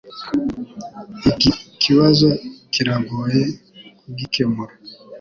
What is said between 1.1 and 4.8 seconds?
Iki kibazo kiragoye kugikemura